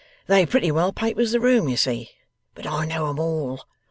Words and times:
They 0.25 0.47
pretty 0.47 0.71
well 0.71 0.91
papers 0.91 1.31
the 1.31 1.39
room, 1.39 1.69
you 1.69 1.77
see; 1.77 2.09
but 2.55 2.65
I 2.65 2.85
know 2.87 3.07
'em 3.11 3.19
all. 3.19 3.63